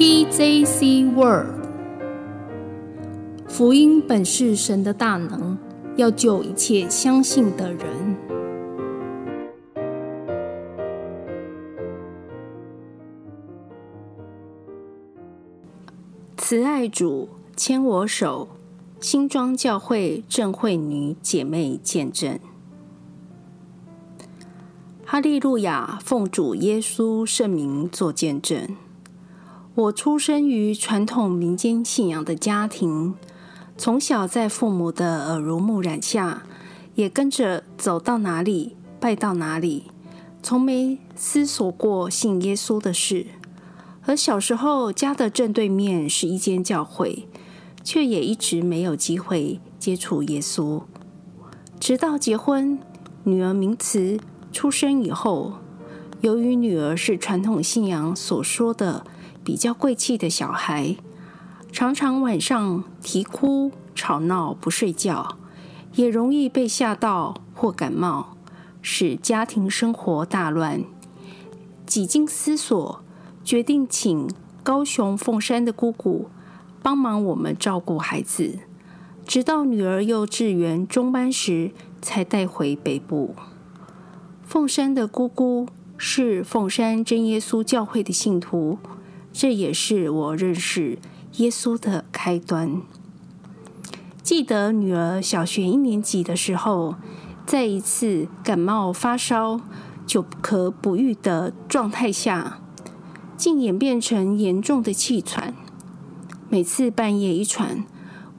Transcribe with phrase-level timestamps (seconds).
[0.00, 1.66] TJC World，
[3.46, 5.58] 福音本是神的大能，
[5.94, 8.16] 要救一切相信的人。
[16.38, 18.48] 慈爱主牵我手，
[19.00, 22.38] 新庄教会正会女姐妹见证。
[25.04, 28.66] 哈利路亚，奉主耶稣圣名做见证。
[29.76, 33.14] 我出生于传统民间信仰的家庭，
[33.78, 36.42] 从小在父母的耳濡目染下，
[36.96, 39.84] 也跟着走到哪里拜到哪里，
[40.42, 43.26] 从没思索过信耶稣的事。
[44.06, 47.28] 而小时候家的正对面是一间教会，
[47.84, 50.82] 却也一直没有机会接触耶稣。
[51.78, 52.80] 直到结婚，
[53.22, 54.18] 女儿名词
[54.52, 55.54] 出生以后，
[56.22, 59.06] 由于女儿是传统信仰所说的。
[59.42, 60.96] 比较贵气的小孩，
[61.72, 65.36] 常常晚上啼哭、吵闹、不睡觉，
[65.94, 68.36] 也容易被吓到或感冒，
[68.82, 70.84] 使家庭生活大乱。
[71.86, 73.02] 几经思索，
[73.42, 74.30] 决定请
[74.62, 76.28] 高雄凤山的姑姑
[76.82, 78.60] 帮忙我们照顾孩子，
[79.26, 83.34] 直到女儿幼稚园中班时，才带回北部。
[84.44, 88.78] 凤山的姑姑是凤山真耶稣教会的信徒。
[89.32, 90.98] 这也是我认识
[91.36, 92.82] 耶稣的开端。
[94.22, 96.94] 记得女儿小学一年级的时候，
[97.46, 99.60] 在一次感冒发烧、
[100.06, 102.60] 久咳不愈的状态下，
[103.36, 105.54] 竟演变成严重的气喘。
[106.48, 107.84] 每次半夜一喘，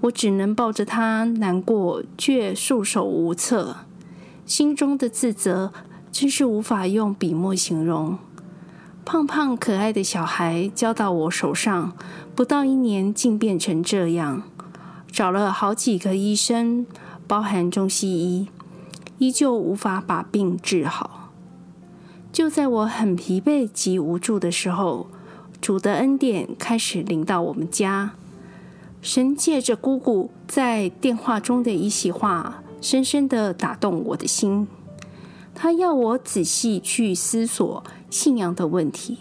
[0.02, 3.78] 我只能抱着她难过，却束手无策，
[4.46, 5.74] 心中的自责
[6.12, 8.18] 真是无法用笔墨形容。
[9.12, 11.92] 胖胖可爱的小孩交到我手上，
[12.34, 14.44] 不到一年竟变成这样。
[15.12, 16.86] 找了好几个医生，
[17.28, 18.48] 包含中西医，
[19.18, 21.30] 依旧无法把病治好。
[22.32, 25.08] 就在我很疲惫及无助的时候，
[25.60, 28.12] 主的恩典开始临到我们家。
[29.02, 34.70] 神借着姑姑在电话中的一席话，深深的打动我的心。
[35.54, 39.18] 他要我仔细去思索信仰的问题，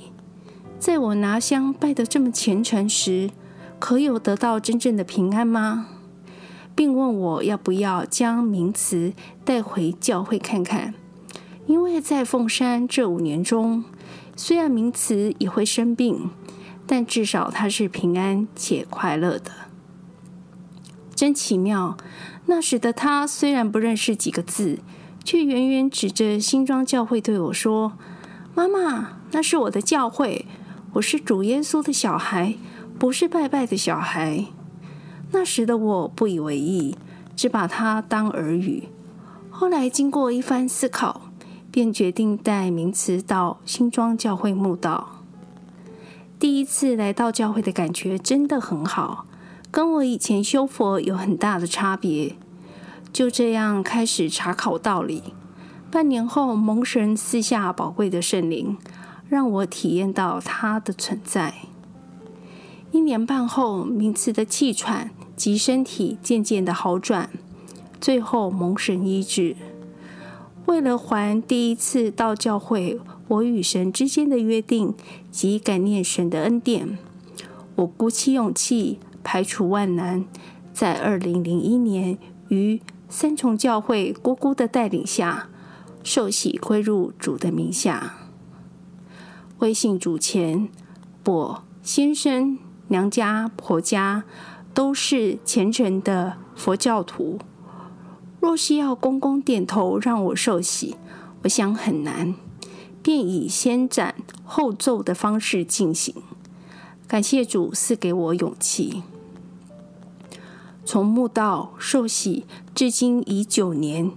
[0.78, 3.30] 在我拿香拜得这么虔诚时，
[3.78, 5.88] 可有得到真正的平安吗？
[6.74, 9.12] 并问我要不要将名词
[9.44, 10.94] 带回教会看看，
[11.66, 13.84] 因为在凤山这五年中，
[14.34, 16.30] 虽然名词也会生病，
[16.86, 19.50] 但至少他是平安且快乐的。
[21.14, 21.98] 真奇妙！
[22.46, 24.78] 那时的他虽然不认识几个字。
[25.22, 27.92] 却远远指着新庄教会对我说
[28.54, 30.46] ：“妈妈，那是我的教会，
[30.94, 32.54] 我是主耶稣的小孩，
[32.98, 34.46] 不是拜拜的小孩。”
[35.32, 36.96] 那时的我不以为意，
[37.36, 38.88] 只把它当耳语。
[39.48, 41.30] 后来经过一番思考，
[41.70, 45.22] 便决定带名词到新庄教会墓道。
[46.40, 49.26] 第一次来到教会的感觉真的很好，
[49.70, 52.34] 跟我以前修佛有很大的差别。
[53.12, 55.22] 就这样开始查考道理。
[55.90, 58.78] 半年后，蒙神赐下宝贵的圣灵，
[59.28, 61.54] 让我体验到它的存在。
[62.92, 67.30] 一年半后，名次的气喘及身体渐渐的好转，
[68.00, 69.56] 最后蒙神医治。
[70.66, 74.94] 为了还第一次到教会我与神之间的约定
[75.30, 76.96] 及感念神的恩典，
[77.74, 80.24] 我鼓起勇气，排除万难，
[80.72, 82.16] 在二零零一年
[82.48, 82.80] 于
[83.12, 85.48] 三重教会姑姑的带领下，
[86.04, 88.14] 受洗归入主的名下。
[89.58, 90.68] 微信主前，
[91.26, 92.56] 我先生、
[92.86, 94.22] 娘家、婆家
[94.72, 97.40] 都是虔诚的佛教徒。
[98.38, 100.96] 若是要公公点头让我受洗，
[101.42, 102.36] 我想很难，
[103.02, 106.14] 便以先斩后奏的方式进行。
[107.08, 109.02] 感谢主赐给我勇气。
[110.92, 112.44] 从墓道受洗
[112.74, 114.10] 至今已九年，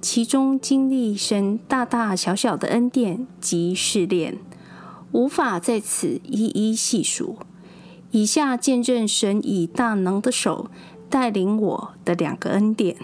[0.00, 4.38] 其中经历神大大小小的恩典及试炼，
[5.10, 7.38] 无法在此一一细数。
[8.12, 10.70] 以下见证神以大能的手
[11.10, 12.96] 带领我的两个恩典：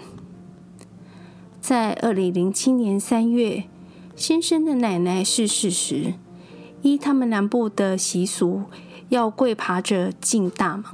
[1.60, 3.64] 在二零零七年三月，
[4.14, 6.14] 先生的奶奶逝世时，
[6.82, 8.62] 依他们南部的习俗，
[9.08, 10.84] 要跪爬着进大门。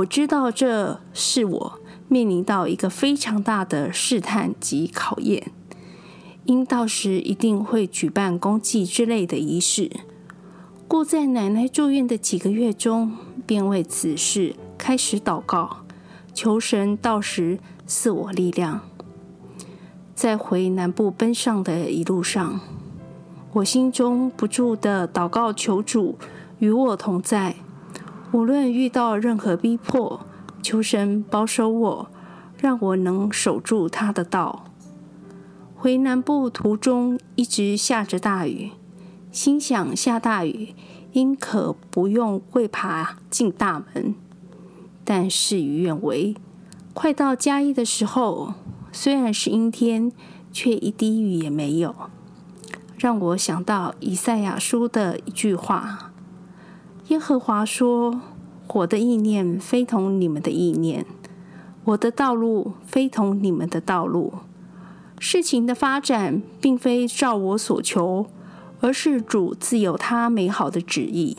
[0.00, 5.50] 我知道这是我面临到一个非常大的试探及考验，
[6.44, 9.90] 因到时一定会举办公祭之类的仪式。
[10.88, 13.12] 故在奶奶住院的几个月中，
[13.46, 15.84] 便为此事开始祷告，
[16.32, 18.80] 求神到时赐我力量。
[20.14, 22.60] 在回南部奔上的一路上，
[23.52, 26.16] 我心中不住的祷告求主
[26.58, 27.56] 与我同在，
[28.32, 30.20] 无论遇到任何逼迫，
[30.62, 32.10] 求神保守我，
[32.56, 34.66] 让我能守住他的道。
[35.74, 38.70] 回南部途中一直下着大雨，
[39.32, 40.74] 心想下大雨
[41.12, 44.14] 应可不用跪爬进大门，
[45.04, 46.36] 但事与愿违。
[46.94, 48.54] 快到嘉义的时候，
[48.92, 50.12] 虽然是阴天，
[50.52, 51.94] 却一滴雨也没有。
[52.98, 56.09] 让我想到以赛亚书的一句话
[57.10, 58.20] ：“耶和华说，
[58.68, 61.04] 我的意念非同你们的意念，
[61.82, 64.34] 我的道路非同你们的道路。
[65.18, 68.26] 事情的发展并非照我所求，
[68.78, 71.36] 而是主自有他美好的旨意。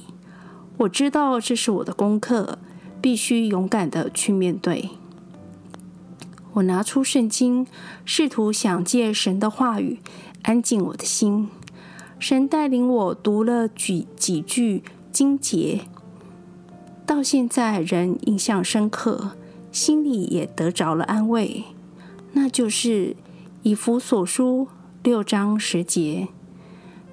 [0.80, 2.60] 我知道这是我的功课，
[3.00, 4.90] 必须勇敢的去面对。”
[6.56, 7.66] 我拿出圣经，
[8.04, 10.00] 试图想借神的话语。
[10.42, 11.48] 安静我的心，
[12.20, 15.82] 神带领我读了几几句经节，
[17.06, 19.32] 到现在仍印象深刻，
[19.72, 21.66] 心里也得着了安慰。
[22.34, 23.16] 那就是
[23.64, 24.70] 以弗所书
[25.04, 26.30] 六章十节：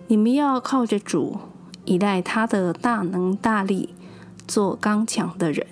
[0.06, 1.38] 你们要靠着主，
[1.84, 3.94] 依赖他的大能大力，
[4.46, 5.66] 做刚强的人。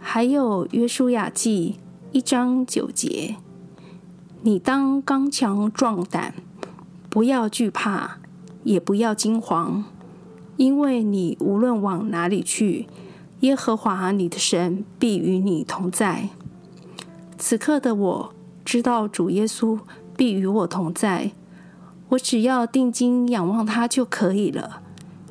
[0.00, 1.76] 还有约书亚记
[2.12, 3.36] 一章九节。
[4.42, 6.34] 你当刚强壮胆，
[7.10, 8.18] 不要惧怕，
[8.62, 9.84] 也不要惊慌，
[10.56, 12.86] 因为你无论往哪里去，
[13.40, 16.30] 耶和华你的神必与你同在。
[17.38, 19.78] 此刻的我知道主耶稣
[20.16, 21.32] 必与我同在，
[22.10, 24.80] 我只要定睛仰望他就可以了，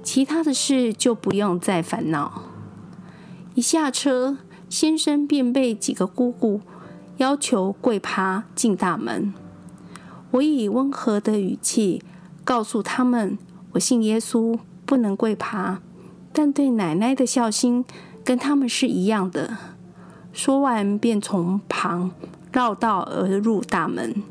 [0.04, 2.44] 其他的事就不用再烦恼。
[3.56, 4.38] 一下车，
[4.70, 6.62] 先生便被几个姑姑。
[7.18, 9.34] 要求跪趴进大门。
[10.32, 12.04] 我以温和的语气
[12.44, 13.38] 告诉他们
[13.72, 15.82] ：“我信耶稣，不能跪爬，
[16.32, 17.84] 但对奶奶的孝心
[18.24, 19.58] 跟他们是一样的。”
[20.32, 22.12] 说完，便从旁
[22.52, 24.22] 绕道而入大门。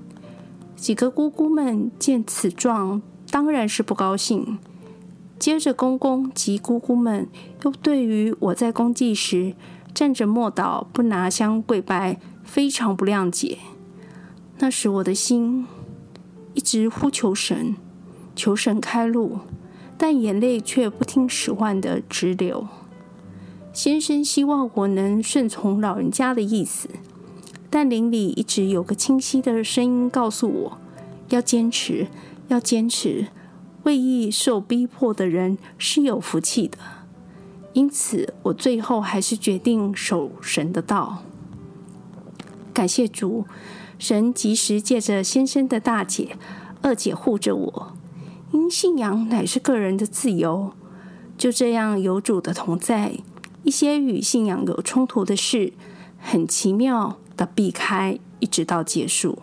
[0.76, 4.58] 几个姑姑们见此状，当然是不高兴。
[5.38, 7.26] 接着，公公及姑姑们
[7.62, 9.54] 又对于我在公祭时
[9.94, 12.18] 站着默祷，不拿香跪拜。
[12.44, 13.56] 非常不谅解。
[14.58, 15.66] 那时我的心
[16.52, 17.74] 一直呼求神，
[18.36, 19.38] 求神开路，
[19.96, 22.66] 但眼泪却不听使唤的直流。
[23.72, 26.88] 先生希望我能顺从老人家的意思，
[27.68, 30.78] 但灵里一直有个清晰的声音告诉我
[31.30, 32.06] 要坚持，
[32.48, 33.28] 要坚持。
[33.82, 36.78] 为义受逼迫的人是有福气的。
[37.74, 41.24] 因此，我最后还是决定守神的道。
[42.72, 43.44] 感谢主，
[43.98, 46.36] 神及时借着先生的大姐、
[46.80, 47.92] 二姐护着我。
[48.54, 50.72] 因信仰乃是个人的自由，
[51.36, 53.18] 就这样有主的同在，
[53.64, 55.72] 一些与信仰有冲突的事，
[56.20, 59.36] 很奇妙的避开，一直到结束。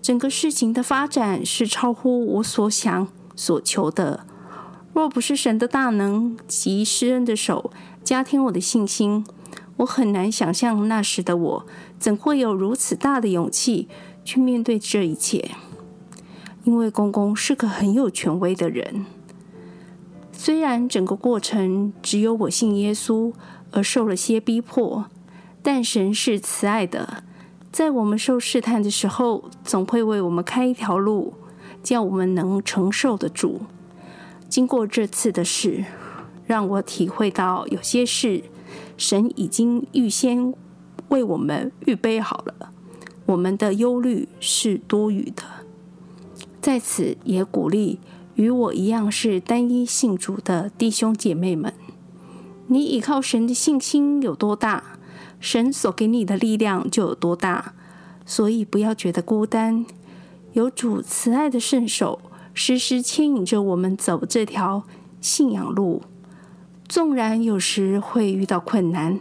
[0.00, 4.24] 整个事情的发展是超乎我所想所求的。
[4.94, 7.70] 若不是神的大能及施恩的手
[8.02, 9.26] 加添我的信心。
[9.76, 11.66] 我很难想象那时的我
[11.98, 13.88] 怎会有如此大的勇气
[14.24, 15.50] 去面对这一切，
[16.66, 19.06] 因为公公是个很有权威的人。
[20.32, 23.32] 虽然整个过程只有我信耶稣
[23.70, 25.06] 而受了些逼迫，
[25.62, 27.22] 但神是慈爱的，
[27.70, 31.34] 在我们受试探的时候，总会为我们开一条路，
[31.84, 33.62] 叫我们能承受得住。
[34.48, 35.84] 经过这次的事，
[36.46, 38.42] 让我体会到有些事。
[38.96, 40.52] 神已经预先
[41.10, 42.72] 为我们预备好了，
[43.26, 45.44] 我们的忧虑是多余的。
[46.66, 48.00] 在此也鼓励
[48.34, 51.72] 与我一样是单一信主的弟兄姐妹们：
[52.66, 54.98] 你依靠神的信心有多大，
[55.38, 57.74] 神所给你的力量就有多大。
[58.24, 59.86] 所以不要觉得孤单，
[60.54, 62.18] 有主慈爱的圣手
[62.52, 64.82] 时时牵引着我们走这条
[65.20, 66.02] 信仰路。
[66.88, 69.20] 纵然有时会遇到困难，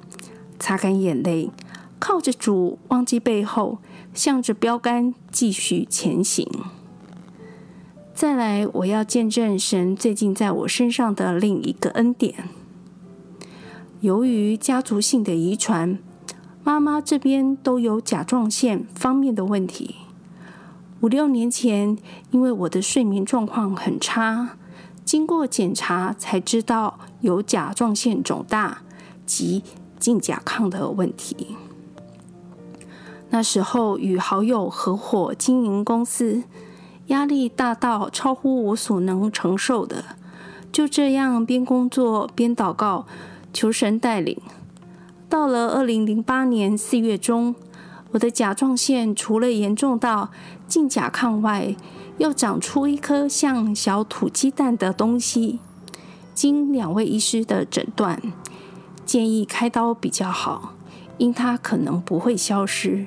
[0.59, 1.51] 擦干眼泪，
[1.99, 3.77] 靠着主，忘记背后，
[4.15, 6.49] 向着标杆继续前行。
[8.15, 12.47] 再来，我要见证神最近在我身上的另一个恩典。
[13.99, 15.99] 由于家族性的遗传，
[16.63, 19.95] 妈妈这边都有甲状腺方面的问题。
[21.01, 21.97] 五六年前，
[22.31, 24.51] 因为我的睡眠状况很差。
[25.03, 28.83] 经过检查才知道有甲状腺肿大
[29.25, 29.61] 及
[29.99, 31.57] 近甲亢的问题。
[33.31, 36.43] 那时候与好友合伙经营公司，
[37.07, 40.03] 压力大到超乎我所能承受的。
[40.71, 43.05] 就这样边工作边祷告，
[43.53, 44.37] 求神带领。
[45.29, 47.55] 到了二零零八年四月中，
[48.11, 50.29] 我的甲状腺除了严重到
[50.67, 51.75] 近甲亢外，
[52.17, 55.59] 又长出一颗像小土鸡蛋的东西。
[56.33, 58.21] 经两位医师的诊断，
[59.05, 60.73] 建议开刀比较好，
[61.17, 63.05] 因它可能不会消失。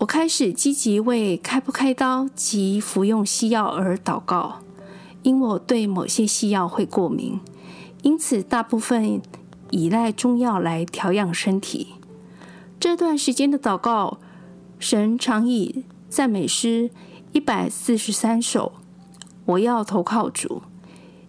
[0.00, 4.60] 我开始积极为开不开刀及服用西药而祷告。
[5.22, 7.38] 因我对某些西药会过敏，
[8.02, 9.20] 因此大部分
[9.70, 11.88] 依赖中药来调养身体。
[12.78, 14.18] 这段时间的祷告，
[14.78, 16.90] 神常以赞美诗
[17.32, 18.72] 一百四十三首，
[19.44, 20.62] 我要投靠主；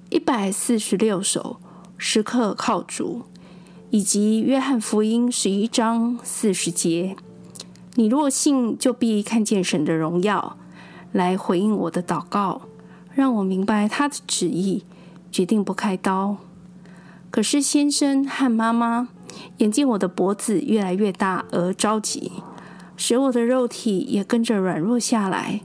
[0.10, 1.58] 一百四十六首，
[1.98, 3.24] 时刻靠主；
[3.90, 7.18] 以及约翰福音十一章四十节，
[7.96, 10.58] 你若信，就必看见神的荣耀，
[11.12, 12.62] 来回应我的祷告。
[13.14, 14.86] 让我明白他的旨意，
[15.30, 16.38] 决定不开刀。
[17.30, 19.10] 可是先生和妈妈
[19.58, 22.32] 眼见我的脖子越来越大而着急，
[22.96, 25.62] 使我的肉体也跟着软弱下来，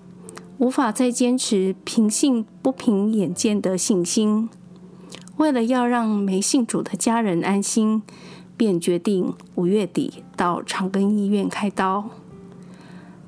[0.59, 4.49] 无法再坚持凭信不凭眼见的信心。
[5.37, 8.03] 为了要让没信主的家人安心，
[8.57, 12.11] 便决定五月底到长庚医院开刀。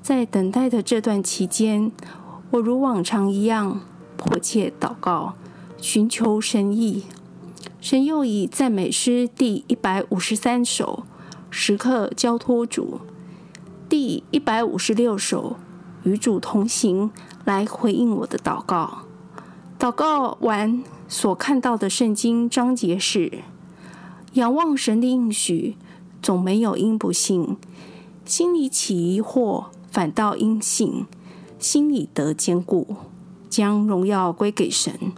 [0.00, 1.92] 在等待的这段期间，
[2.50, 3.80] 我如往常一样。
[4.16, 5.34] 迫切祷告，
[5.76, 7.04] 寻求神意。
[7.80, 11.04] 神又以赞美诗第一百五十三首
[11.50, 13.00] 时刻交托主，
[13.88, 15.56] 第一百五十六首
[16.02, 17.12] 与主同行
[17.44, 19.02] 来回应我的祷告。
[19.78, 23.44] 祷告完所看到的圣经章节是：
[24.38, 25.76] 仰望神的应许，
[26.22, 27.56] 总没有因不信；
[28.24, 31.06] 心里起疑惑，反倒因信，
[31.58, 32.96] 心里得坚固。
[33.50, 35.12] 将荣耀归给神，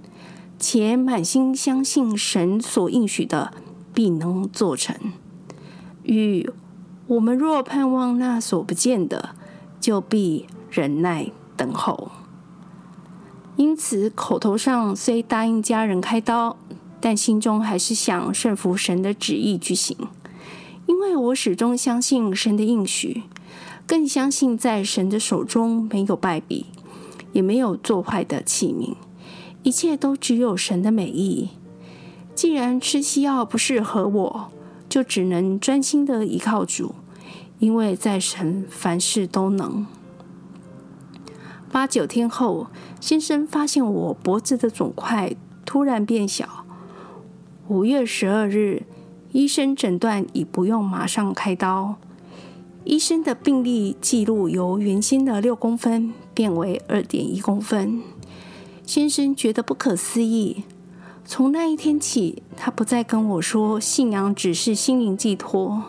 [0.59, 3.53] 且满心相信神所应许的
[3.93, 4.97] 必能做成。
[6.05, 6.49] 与
[7.09, 9.35] 我们若盼望那所不见的，
[9.79, 12.11] 就必忍耐等候。
[13.57, 16.57] 因此，口头上虽答应家人开刀，
[17.01, 19.97] 但心中还是想顺服神的旨意去行。
[20.87, 23.23] 因为我始终相信神的应许，
[23.87, 26.67] 更相信在神的手中没有败笔。
[27.33, 28.97] 也没有做坏的器皿，
[29.63, 31.51] 一切都只有神的美意。
[32.35, 34.51] 既然吃西药不适合我，
[34.89, 36.97] 就只能专心的依靠主，
[37.61, 39.87] 因为在神凡事都能。
[41.71, 42.67] 八九天后，
[43.01, 46.65] 先生发现我脖子的肿块突然变小。
[47.71, 48.83] 五月十二日，
[49.31, 51.95] 医生诊断已不用马上开刀。
[52.83, 58.03] 医生的病历记录由原先的六公分变为二点一公分。
[58.85, 60.65] 先生觉得不可思议。
[61.25, 65.85] 从那一天起，他不再跟我说信仰只是心灵寄托。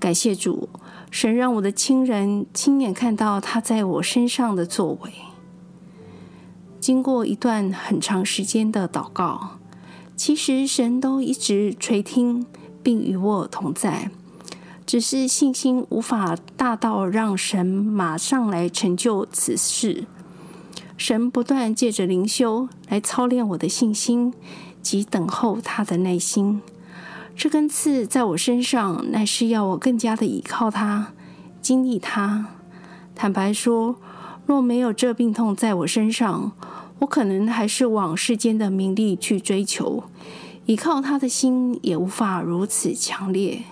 [0.00, 0.70] 感谢主，
[1.10, 5.12] 神让我的亲人亲眼看到他在我身上的作为。
[6.80, 9.58] 经过一段很长时间的祷告，
[10.16, 12.46] 其实神都一直垂听
[12.82, 14.10] 并与我同在。
[14.86, 20.04] 只是信心无法大到让神马上来成就此事。
[20.96, 24.32] 神不断借着灵修来操练我的信心
[24.80, 26.62] 及等候他的耐心。
[27.34, 31.12] 这根刺在我身上，乃是要我更加的依靠他，
[31.60, 32.46] 经历他。
[33.14, 33.96] 坦白说，
[34.46, 36.52] 若没有这病痛在我身上，
[37.00, 40.04] 我可能还是往世间的名利去追求，
[40.64, 43.64] 依靠他的心也无法如此强烈。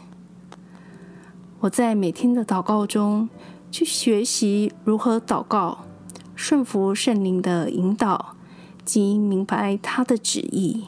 [1.60, 3.28] 我在每天的祷告中
[3.70, 5.86] 去学习如何祷告，
[6.34, 8.36] 顺服圣灵的引导，
[8.84, 10.84] 及明白他的旨意。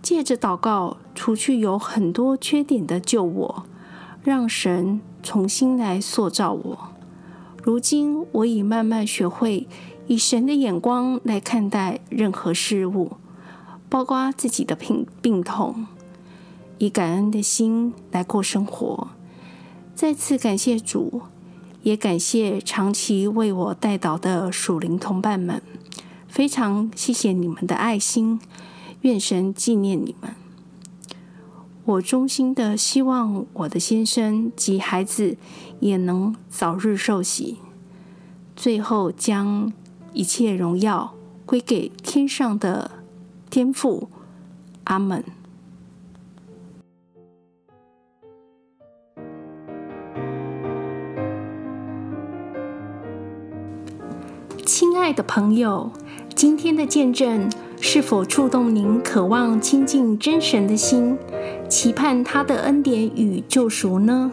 [0.00, 3.64] 借着祷告，除去有很多缺点的救我，
[4.22, 6.78] 让神重新来塑造我。
[7.62, 9.68] 如今，我已慢慢学会
[10.08, 13.12] 以神的眼光来看待任何事物，
[13.90, 15.86] 包括自己的病病痛，
[16.78, 19.08] 以感恩的心来过生活。
[19.94, 21.20] 再次感谢主，
[21.82, 25.60] 也感谢长期为我带导的属灵同伴们，
[26.26, 28.40] 非常谢谢你们的爱心，
[29.02, 30.34] 愿神纪念你们。
[31.84, 35.36] 我衷心的希望我的先生及孩子
[35.80, 37.58] 也能早日受洗，
[38.56, 39.72] 最后将
[40.18, 41.14] 一切荣耀
[41.46, 42.90] 归给天上的
[43.50, 44.08] 天父，
[44.82, 45.22] 阿门。
[54.66, 55.92] 亲爱的朋友，
[56.34, 57.48] 今天的见证
[57.80, 61.16] 是否触动您渴望亲近真神的心，
[61.68, 64.32] 期盼他的恩典与救赎呢？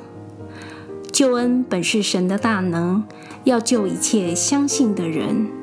[1.12, 3.04] 救恩本是神的大能，
[3.44, 5.55] 要救一切相信的人。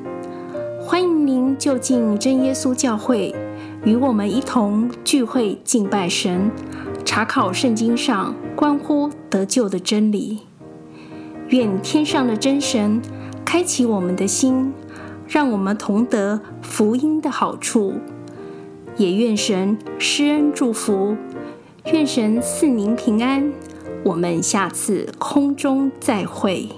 [1.57, 3.33] 就近真耶稣教会，
[3.83, 6.51] 与我们一同聚会敬拜神，
[7.05, 10.39] 查考圣经上关乎得救的真理。
[11.49, 13.01] 愿天上的真神
[13.45, 14.73] 开启我们的心，
[15.27, 17.93] 让我们同得福音的好处。
[18.97, 21.15] 也愿神施恩祝福，
[21.91, 23.51] 愿神赐您平安。
[24.03, 26.69] 我们下次空中再会。